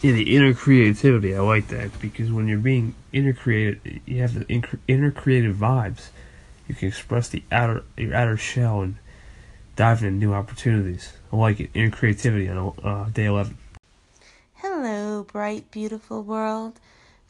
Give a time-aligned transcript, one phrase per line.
[0.00, 1.34] Yeah, the inner creativity.
[1.34, 6.10] I like that because when you're being inner creative, you have the inner creative vibes.
[6.68, 8.96] You can express the outer your outer shell and
[9.74, 11.12] dive into new opportunities.
[11.32, 11.70] I like it.
[11.74, 13.58] Inner creativity on uh, day eleven.
[14.54, 16.78] Hello, bright, beautiful world.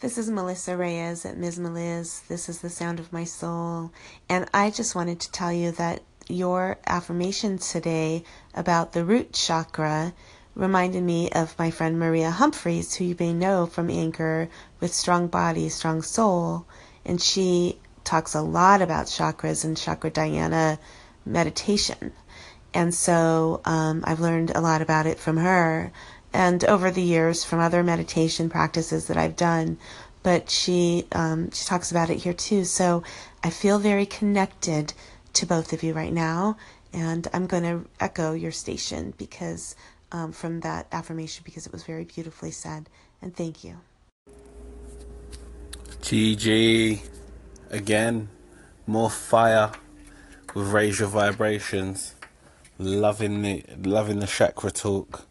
[0.01, 1.59] This is Melissa Reyes at Ms.
[1.59, 2.27] Meliz.
[2.29, 3.93] This is the sound of my soul,
[4.29, 8.25] and I just wanted to tell you that your affirmation today
[8.55, 10.13] about the root chakra
[10.59, 14.49] reminded me of my friend Maria Humphreys, who you may know from Anchor
[14.81, 16.67] with Strong Body, Strong Soul.
[17.07, 20.79] And she talks a lot about chakras and chakra dhyana
[21.25, 22.13] meditation.
[22.75, 25.93] And so um, I've learned a lot about it from her
[26.33, 29.79] and over the years from other meditation practices that I've done.
[30.25, 32.65] But she um, she talks about it here too.
[32.65, 33.05] So
[33.45, 34.93] I feel very connected
[35.35, 36.57] to both of you right now,
[36.93, 39.77] and I'm going to echo your station because
[40.13, 42.89] um, from that affirmation because it was very beautifully said.
[43.21, 43.81] And thank you.
[46.03, 47.01] GG.
[47.71, 48.29] Again,
[48.87, 49.73] more fire
[50.55, 52.15] with Raise Your Vibrations.
[52.79, 55.27] Loving the loving the chakra talk.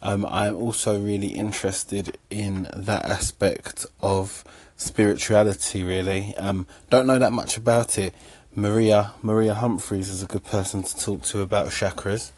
[0.00, 4.44] Um, I'm also really interested in that aspect of
[4.76, 5.82] spirituality.
[5.82, 8.14] Really, um, don't know that much about it.
[8.54, 12.30] Maria Maria Humphreys is a good person to talk to about chakras.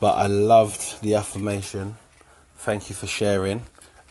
[0.00, 1.96] But I loved the affirmation.
[2.56, 3.64] Thank you for sharing.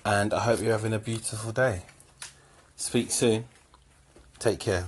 [0.06, 1.84] And I hope you're having a beautiful day.
[2.76, 3.46] Speak soon.
[4.40, 4.88] Take care.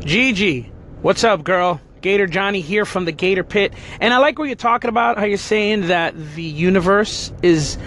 [0.00, 1.80] Gigi, what's up, girl?
[2.00, 3.72] Gator Johnny here from the Gator Pit.
[4.00, 7.78] And I like what you're talking about, how you're saying that the universe is,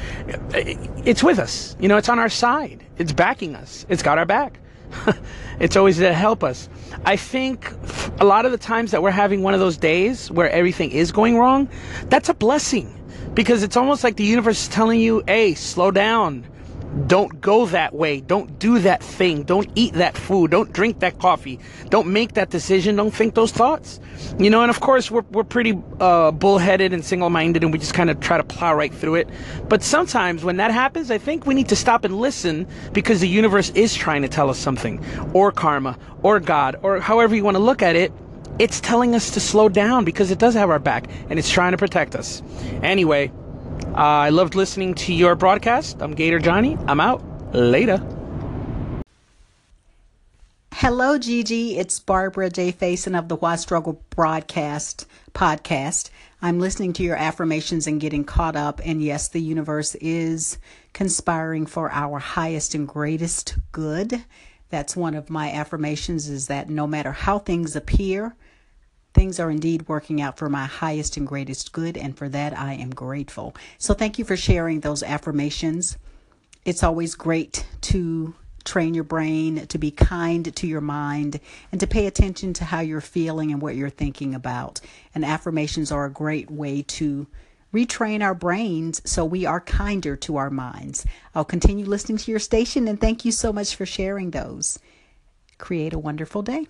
[0.54, 1.76] it's with us.
[1.80, 2.86] You know, it's on our side.
[2.98, 3.86] It's backing us.
[3.90, 4.60] It's got our back.
[5.60, 6.70] it's always to help us.
[7.06, 7.72] I think
[8.20, 11.12] a lot of the times that we're having one of those days where everything is
[11.12, 11.70] going wrong,
[12.10, 12.92] that's a blessing
[13.34, 16.46] because it's almost like the universe is telling you, hey, slow down.
[17.08, 18.22] Don't go that way.
[18.22, 19.44] Don't do that thing.
[19.44, 20.52] Don't eat that food.
[20.52, 21.60] Don't drink that coffee.
[21.90, 22.96] Don't make that decision.
[22.96, 24.00] Don't think those thoughts.
[24.40, 27.80] You know, and of course, we're, we're pretty uh, bullheaded and single minded and we
[27.80, 29.30] just kind of try to plow right through it.
[29.68, 33.28] But sometimes when that happens, I think we need to stop and listen because the
[33.28, 35.04] universe is trying to tell us something,
[35.34, 38.14] or karma, or God, or however you want to look at it.
[38.58, 41.72] It's telling us to slow down because it does have our back and it's trying
[41.72, 42.42] to protect us.
[42.82, 43.32] Anyway,
[43.96, 46.02] I loved listening to your broadcast.
[46.02, 46.78] I'm Gator Johnny.
[46.86, 47.24] I'm out.
[47.56, 47.96] Later.
[50.74, 51.78] Hello, Gigi.
[51.78, 52.74] It's Barbara J.
[52.74, 56.10] Faison of the Why Struggle broadcast podcast.
[56.42, 58.82] I'm listening to your affirmations and getting caught up.
[58.84, 60.58] And yes, the universe is
[60.92, 64.26] conspiring for our highest and greatest good.
[64.72, 68.36] That's one of my affirmations is that no matter how things appear,
[69.16, 72.74] Things are indeed working out for my highest and greatest good, and for that I
[72.74, 73.56] am grateful.
[73.78, 75.98] So, thank you for sharing those affirmations.
[76.66, 81.40] It's always great to train your brain, to be kind to your mind,
[81.72, 84.82] and to pay attention to how you're feeling and what you're thinking about.
[85.14, 87.26] And affirmations are a great way to
[87.74, 91.06] retrain our brains so we are kinder to our minds.
[91.34, 94.78] I'll continue listening to your station, and thank you so much for sharing those.
[95.58, 96.68] Create a wonderful day.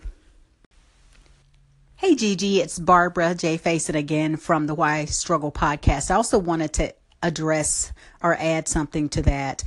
[2.05, 3.57] Hey Gigi, it's Barbara J.
[3.57, 6.11] Faison again from the Why Struggle podcast.
[6.11, 6.93] I also wanted to
[7.23, 9.63] address or add something to that.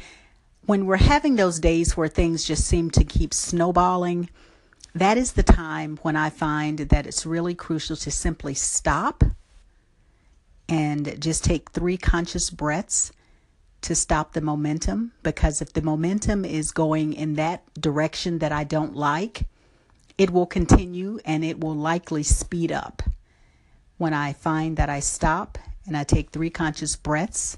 [0.64, 4.30] When we're having those days where things just seem to keep snowballing,
[4.94, 9.24] that is the time when I find that it's really crucial to simply stop
[10.68, 13.10] and just take three conscious breaths
[13.80, 15.10] to stop the momentum.
[15.24, 19.48] Because if the momentum is going in that direction that I don't like,
[20.18, 23.02] it will continue and it will likely speed up.
[23.96, 27.56] When I find that I stop and I take three conscious breaths,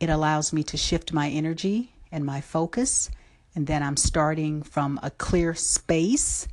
[0.00, 3.08] it allows me to shift my energy and my focus.
[3.54, 6.48] And then I'm starting from a clear space.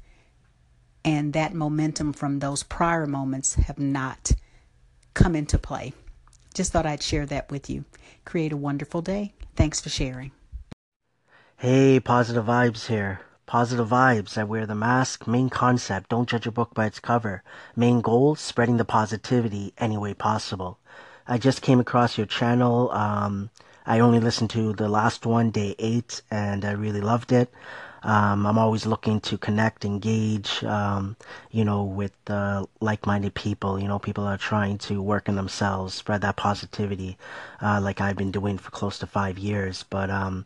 [1.03, 4.31] And that momentum from those prior moments have not
[5.15, 5.93] come into play.
[6.53, 7.85] Just thought I'd share that with you.
[8.23, 9.33] Create a wonderful day.
[9.55, 10.31] Thanks for sharing.
[11.57, 13.21] Hey, positive vibes here.
[13.51, 14.37] Positive vibes.
[14.37, 15.27] I wear the mask.
[15.27, 16.07] Main concept.
[16.07, 17.43] Don't judge a book by its cover.
[17.75, 18.35] Main goal.
[18.35, 20.79] Spreading the positivity any way possible.
[21.27, 22.89] I just came across your channel.
[22.91, 23.49] Um,
[23.85, 27.51] I only listened to the last one, day eight, and I really loved it.
[28.03, 31.17] Um, I'm always looking to connect, engage, um,
[31.51, 33.77] you know, with uh, like-minded people.
[33.81, 37.17] You know, people are trying to work on themselves, spread that positivity,
[37.61, 39.83] uh, like I've been doing for close to five years.
[39.89, 40.45] But um,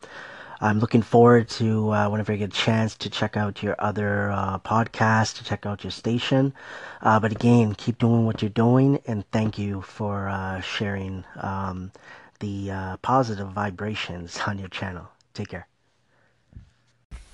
[0.62, 4.31] I'm looking forward to uh, whenever I get a chance to check out your other
[4.31, 6.54] uh, podcasts, to check out your station.
[7.02, 11.92] Uh, but again, keep doing what you're doing, and thank you for uh, sharing um,
[12.40, 15.10] the uh, positive vibrations on your channel.
[15.34, 15.68] Take care.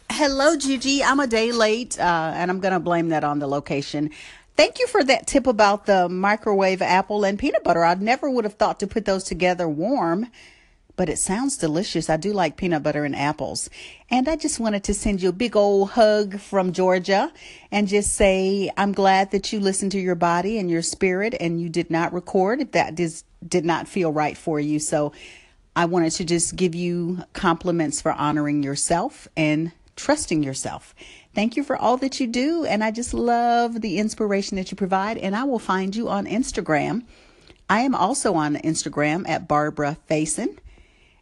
[0.09, 1.03] Hello, Gigi.
[1.03, 4.09] I'm a day late, uh, and I'm going to blame that on the location.
[4.57, 7.83] Thank you for that tip about the microwave apple and peanut butter.
[7.85, 10.27] I never would have thought to put those together warm
[10.95, 12.09] but it sounds delicious.
[12.09, 13.69] I do like peanut butter and apples.
[14.09, 17.31] And I just wanted to send you a big old hug from Georgia
[17.71, 21.61] and just say, I'm glad that you listened to your body and your spirit and
[21.61, 23.13] you did not record if that did,
[23.47, 24.79] did not feel right for you.
[24.79, 25.13] So
[25.75, 30.93] I wanted to just give you compliments for honoring yourself and trusting yourself.
[31.33, 32.65] Thank you for all that you do.
[32.65, 35.17] And I just love the inspiration that you provide.
[35.17, 37.05] And I will find you on Instagram.
[37.69, 40.57] I am also on Instagram at Barbara Faison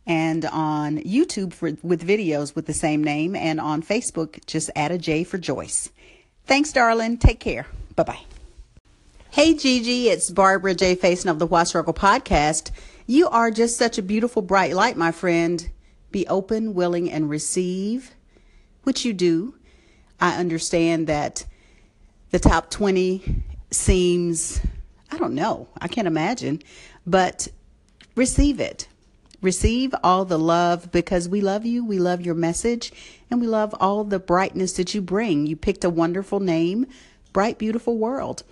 [0.10, 4.92] and on YouTube for, with videos with the same name, and on Facebook, just add
[4.92, 5.92] a J for Joyce.
[6.46, 7.20] Thanks, darling.
[7.20, 7.68] Take care.
[7.96, 8.22] Bye bye.
[9.30, 10.96] Hey, Gigi, it's Barbara J.
[10.96, 12.72] Faison of the Why Struggle podcast.
[13.06, 15.70] You are just such a beautiful, bright light, my friend.
[16.12, 18.16] Be open, willing, and receive,
[18.84, 19.54] which you do.
[20.20, 21.46] I understand that
[22.32, 24.60] the top 20 seems,
[25.12, 26.64] I don't know, I can't imagine,
[27.06, 27.48] but
[28.16, 28.88] receive it
[29.42, 31.86] Receive all the love because we love you.
[31.86, 32.92] We love your message
[33.32, 35.48] and we love all the brightness that you bring.
[35.48, 36.88] You picked a wonderful name,
[37.32, 38.44] Bright Beautiful World.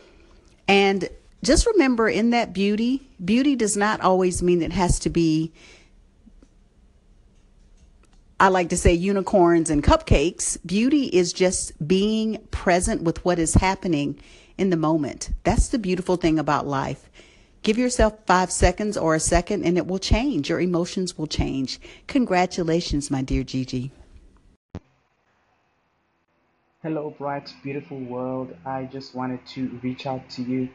[0.67, 1.09] And
[1.43, 5.51] just remember in that beauty, beauty does not always mean it has to be,
[8.39, 10.57] I like to say unicorns and cupcakes.
[10.65, 14.19] Beauty is just being present with what is happening
[14.57, 15.31] in the moment.
[15.43, 17.09] That's the beautiful thing about life.
[17.63, 20.49] Give yourself five seconds or a second and it will change.
[20.49, 21.79] Your emotions will change.
[22.07, 23.91] Congratulations, my dear Gigi.
[26.83, 28.55] Hello, bright, beautiful world.
[28.65, 30.69] I just wanted to reach out to you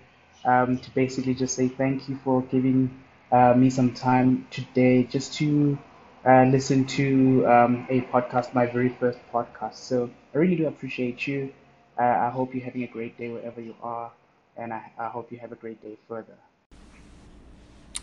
[0.44, 5.34] um, to basically just say thank you for giving uh, me some time today just
[5.34, 5.78] to
[6.26, 9.76] uh, listen to um, a podcast, my very first podcast.
[9.76, 11.52] So I really do appreciate you.
[11.98, 14.10] Uh, I hope you're having a great day wherever you are,
[14.56, 16.36] and I, I hope you have a great day further.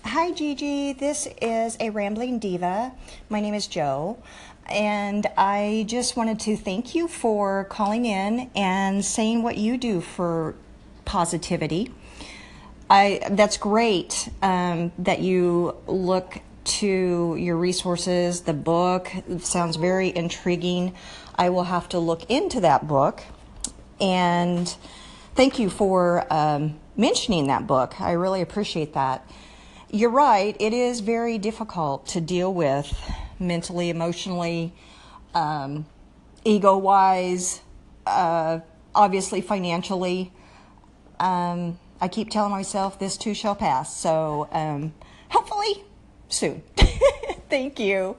[0.06, 0.94] Hi, Gigi.
[0.94, 2.94] This is a rambling diva.
[3.30, 4.18] My name is Joe,
[4.68, 10.00] and I just wanted to thank you for calling in and saying what you do
[10.00, 10.56] for
[11.04, 11.94] positivity.
[12.90, 18.42] I that's great um, that you look to your resources.
[18.42, 20.95] The book sounds very intriguing.
[21.36, 23.22] I will have to look into that book,
[24.00, 24.74] and
[25.36, 28.00] thank you for um, mentioning that book.
[28.00, 29.30] I really appreciate that.
[29.91, 30.56] You're right.
[30.59, 32.95] It is very difficult to deal with
[33.39, 34.71] mentally, emotionally,
[35.33, 35.88] um,
[36.44, 37.62] ego wise,
[38.06, 38.59] uh,
[38.94, 40.31] obviously financially.
[41.19, 43.97] Um, I keep telling myself this too shall pass.
[43.97, 44.94] So um,
[45.30, 45.83] hopefully
[46.27, 46.62] soon.
[47.50, 48.15] Thank you.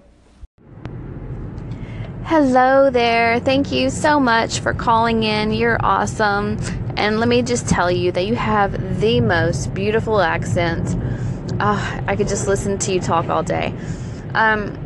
[2.25, 3.39] Hello there.
[3.39, 5.53] Thank you so much for calling in.
[5.53, 6.59] You're awesome.
[6.97, 10.97] And let me just tell you that you have the most beautiful accent
[11.63, 13.75] Oh, I could just listen to you talk all day.
[14.33, 14.79] Um,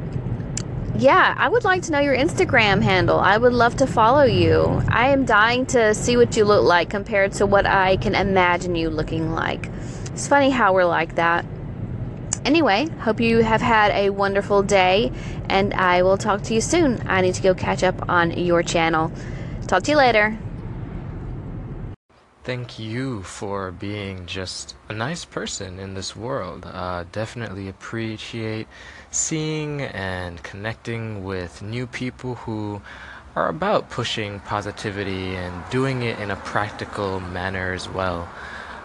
[0.99, 3.19] yeah, I would like to know your Instagram handle.
[3.19, 4.83] I would love to follow you.
[4.89, 8.75] I am dying to see what you look like compared to what I can imagine
[8.75, 9.71] you looking like.
[10.13, 11.45] It's funny how we're like that.
[12.45, 15.13] Anyway, hope you have had a wonderful day,
[15.49, 17.03] and I will talk to you soon.
[17.07, 19.13] I need to go catch up on your channel.
[19.69, 20.37] Talk to you later
[22.45, 26.67] thank you for being just a nice person in this world.
[26.71, 28.69] Uh, definitely appreciate
[29.11, 32.83] seeing and connecting with new people who
[33.35, 38.29] are about pushing positivity and doing it in a practical manner as well.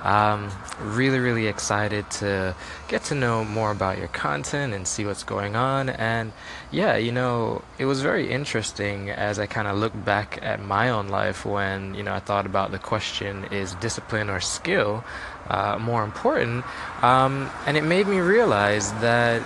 [0.04, 0.50] Um,
[0.82, 2.56] really, really excited to
[2.88, 5.90] get to know more about your content and see what's going on.
[5.90, 6.32] And
[6.72, 10.90] yeah, you know, it was very interesting as I kind of look back at my
[10.90, 15.04] own life when, you know, I thought about the question is discipline or skill
[15.50, 16.64] uh, more important?
[17.02, 19.42] Um, and it made me realize that,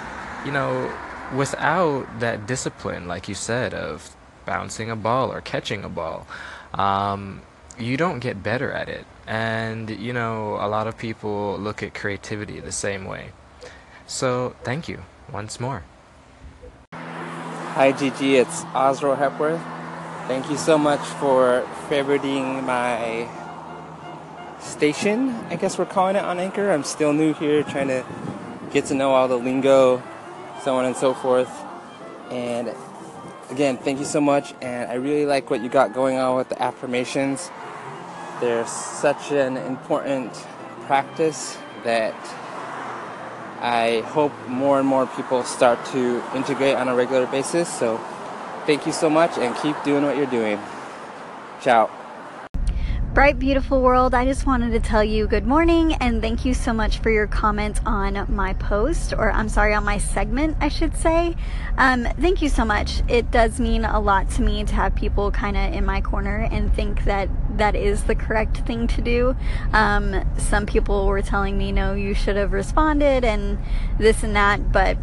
[0.46, 0.92] you know,
[1.36, 6.28] without that discipline, like you said, of bouncing a ball or catching a ball,
[6.74, 7.42] um,
[7.80, 9.06] you don't get better at it.
[9.28, 13.32] And, you know, a lot of people look at creativity the same way.
[14.06, 15.84] So, thank you once more.
[16.92, 18.36] Hi, Gigi.
[18.36, 19.62] It's Osro Hepworth.
[20.28, 23.28] Thank you so much for favoriting my
[24.64, 26.72] station, I guess we're calling it on Anchor.
[26.72, 28.06] I'm still new here, trying to
[28.72, 30.02] get to know all the lingo,
[30.64, 31.50] so on and so forth.
[32.32, 32.74] And
[33.50, 34.54] again, thank you so much.
[34.62, 37.52] And I really like what you got going on with the affirmations.
[38.40, 40.34] They're such an important
[40.86, 42.16] practice that
[43.62, 47.70] I hope more and more people start to integrate on a regular basis.
[47.72, 47.98] So
[48.66, 50.60] thank you so much and keep doing what you're doing.
[51.62, 51.90] Ciao.
[53.14, 56.74] Bright, beautiful world, I just wanted to tell you good morning and thank you so
[56.74, 60.98] much for your comment on my post, or I'm sorry, on my segment, I should
[60.98, 61.36] say.
[61.78, 63.04] Um, thank you so much.
[63.08, 66.50] It does mean a lot to me to have people kind of in my corner
[66.52, 69.36] and think that that is the correct thing to do.
[69.74, 73.58] Um, some people were telling me, no, you should have responded and
[73.98, 74.98] this and that, but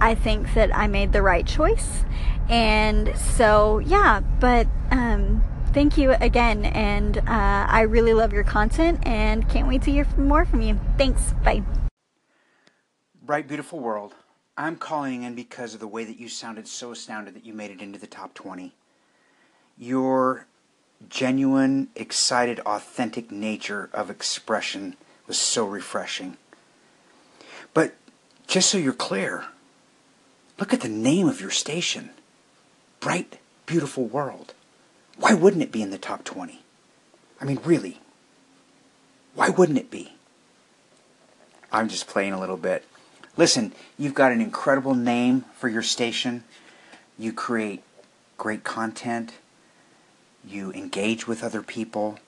[0.00, 2.04] I think that I made the right choice.
[2.48, 6.64] And so, yeah, but, um, thank you again.
[6.66, 10.78] And uh, I really love your content and can't wait to hear more from you.
[10.98, 11.32] Thanks.
[11.44, 11.62] Bye.
[13.22, 14.14] Bright, beautiful world.
[14.56, 17.72] I'm calling in because of the way that you sounded so astounded that you made
[17.72, 18.72] it into the top 20.
[19.76, 20.46] Your
[21.08, 24.96] genuine, excited, authentic nature of expression
[25.26, 26.36] was so refreshing.
[27.72, 27.94] But
[28.46, 29.46] just so you're clear,
[30.58, 32.10] look at the name of your station
[33.00, 34.54] Bright, Beautiful World.
[35.16, 36.62] Why wouldn't it be in the top 20?
[37.40, 38.00] I mean, really,
[39.34, 40.12] why wouldn't it be?
[41.70, 42.84] I'm just playing a little bit.
[43.36, 46.44] Listen, you've got an incredible name for your station.
[47.18, 47.82] You create
[48.38, 49.32] great content.
[50.46, 52.18] You engage with other people.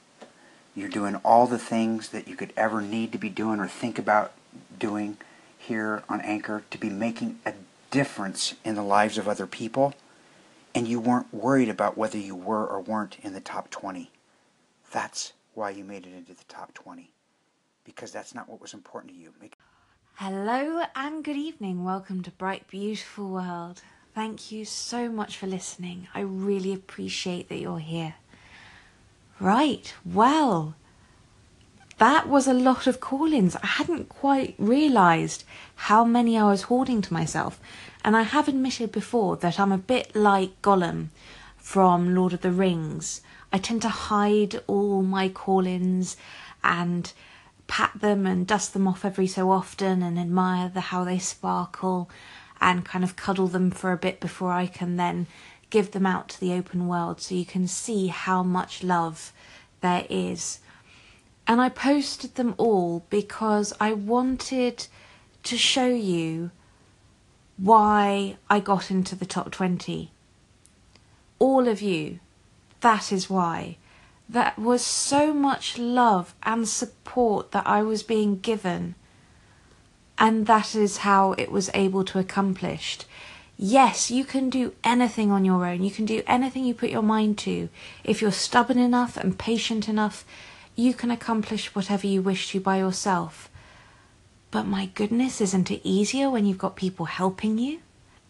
[0.75, 3.99] You're doing all the things that you could ever need to be doing or think
[3.99, 4.33] about
[4.79, 5.17] doing
[5.59, 7.53] here on Anchor to be making a
[7.91, 9.95] difference in the lives of other people
[10.75, 14.11] and you weren't worried about whether you were or weren't in the top 20.
[14.93, 17.11] That's why you made it into the top 20.
[17.85, 19.33] Because that's not what was important to you.
[19.41, 19.57] Make-
[20.17, 21.83] Hello and good evening.
[21.85, 23.81] Welcome to Bright Beautiful World.
[24.17, 26.09] Thank you so much for listening.
[26.15, 28.15] I really appreciate that you're here.
[29.39, 30.75] Right, well,
[31.99, 33.57] that was a lot of call ins.
[33.57, 35.45] I hadn't quite realised
[35.75, 37.61] how many I was hoarding to myself.
[38.03, 41.09] And I have admitted before that I'm a bit like Gollum
[41.59, 43.21] from Lord of the Rings.
[43.53, 46.17] I tend to hide all my call ins
[46.65, 47.13] and
[47.67, 52.09] pat them and dust them off every so often and admire the how they sparkle
[52.61, 55.27] and kind of cuddle them for a bit before I can then
[55.71, 59.33] give them out to the open world so you can see how much love
[59.81, 60.61] there is.
[61.47, 64.87] And I posted them all because I wanted
[65.45, 66.51] to show you
[67.57, 70.11] why I got into the top 20.
[71.39, 72.21] All of you,
[72.81, 73.77] that is why.
[74.29, 78.97] That was so much love and support that I was being given.
[80.19, 83.05] And that is how it was able to accomplished.
[83.59, 85.83] Yes, you can do anything on your own.
[85.83, 87.69] You can do anything you put your mind to.
[88.05, 90.25] If you're stubborn enough and patient enough,
[90.75, 93.51] you can accomplish whatever you wish to by yourself.
[94.51, 97.81] But my goodness, isn't it easier when you've got people helping you?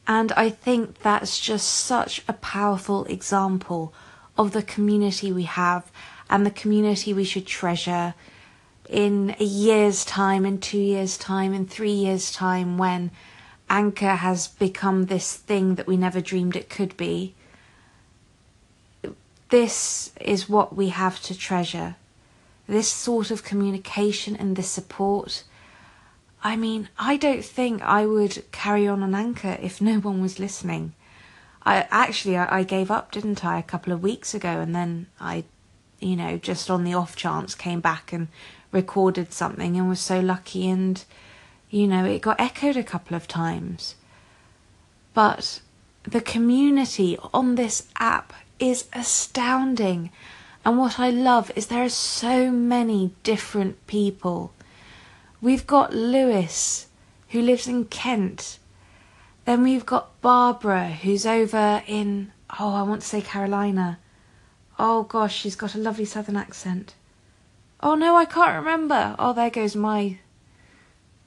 [0.07, 3.93] And I think that's just such a powerful example
[4.38, 5.90] of the community we have
[6.31, 8.14] and the community we should treasure
[8.88, 13.11] in a year's time, in two years' time, in three years' time, when
[13.69, 17.35] Anchor has become this thing that we never dreamed it could be.
[19.49, 21.97] This is what we have to treasure.
[22.69, 25.45] This sort of communication and this support
[26.47, 30.38] I mean, I don't think I would carry on an anchor if no one was
[30.38, 30.93] listening.
[31.64, 35.09] I actually I, I gave up, didn't I, a couple of weeks ago, and then
[35.19, 35.43] I,
[35.99, 38.28] you know, just on the off chance came back and
[38.73, 41.04] recorded something and was so lucky and
[41.68, 43.96] you know, it got echoed a couple of times.
[45.14, 45.61] But
[46.04, 50.11] the community on this app is astounding.
[50.64, 54.52] And what I love is there are so many different people
[55.40, 56.87] We've got Lewis,
[57.28, 58.58] who lives in Kent.
[59.44, 63.99] Then we've got Barbara, who's over in, oh, I want to say Carolina.
[64.78, 66.94] Oh gosh, she's got a lovely southern accent.
[67.80, 69.14] Oh no, I can't remember.
[69.18, 70.18] Oh, there goes my.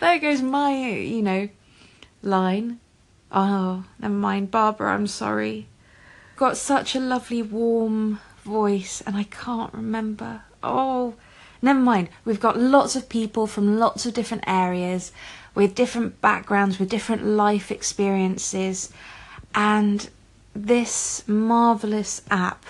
[0.00, 1.48] there goes my, you know,
[2.22, 2.80] line.
[3.30, 4.50] Oh, never mind.
[4.50, 5.66] Barbara, I'm sorry.
[6.36, 10.42] Got such a lovely, warm voice, and I can't remember.
[10.62, 11.14] Oh,
[11.62, 15.12] Never mind, we've got lots of people from lots of different areas
[15.54, 18.90] with different backgrounds, with different life experiences,
[19.54, 20.08] and
[20.54, 22.64] this marvelous app,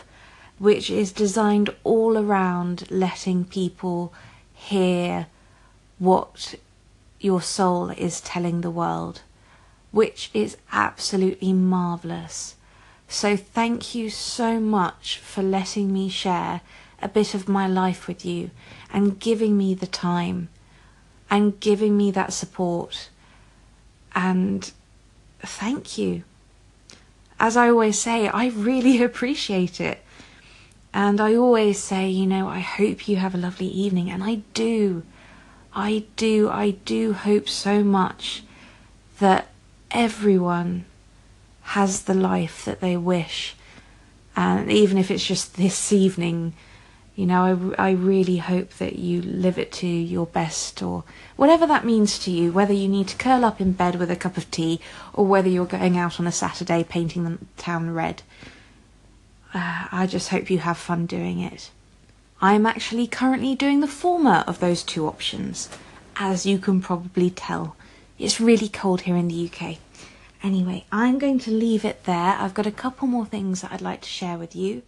[0.61, 4.12] which is designed all around letting people
[4.55, 5.26] hear
[5.99, 6.55] what
[7.19, 9.23] your soul is telling the world.
[9.93, 12.55] which is absolutely marvellous.
[13.09, 16.61] So, thank you so much for letting me share
[17.02, 18.50] a bit of my life with you
[18.93, 20.49] and giving me the time
[21.29, 23.09] and giving me that support.
[24.14, 24.71] And
[25.40, 26.23] thank you.
[27.40, 30.05] As I always say, I really appreciate it.
[30.92, 34.11] And I always say, you know, I hope you have a lovely evening.
[34.11, 35.04] And I do.
[35.75, 36.49] I do.
[36.50, 38.42] I do hope so much
[39.20, 39.49] that
[39.90, 40.85] everyone
[41.62, 43.54] has the life that they wish.
[44.35, 46.54] And even if it's just this evening,
[47.14, 51.04] you know, I, I really hope that you live it to your best or
[51.37, 54.16] whatever that means to you, whether you need to curl up in bed with a
[54.16, 54.80] cup of tea
[55.12, 58.23] or whether you're going out on a Saturday painting the town red.
[59.52, 61.71] Uh, I just hope you have fun doing it.
[62.40, 65.69] I am actually currently doing the former of those two options,
[66.16, 67.76] as you can probably tell.
[68.19, 69.78] It's really cold here in the UK.
[70.42, 72.37] Anyway, I'm going to leave it there.
[72.38, 74.83] I've got a couple more things that I'd like to share with you.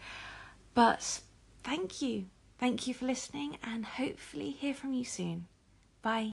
[0.75, 1.21] But
[1.63, 2.27] thank you.
[2.59, 5.47] Thank you for listening and hopefully hear from you soon.
[6.01, 6.21] Bye.